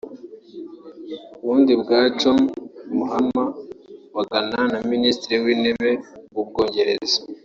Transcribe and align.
ubundi 1.41 1.73
bwa 1.81 1.99
John 2.19 2.39
Mahama 2.99 3.43
wa 4.15 4.23
Ghana 4.29 4.61
na 4.71 4.79
Minisitiri 4.91 5.35
w’Intebe 5.43 5.91
w’u 6.35 6.45
Bwongereza 6.47 7.19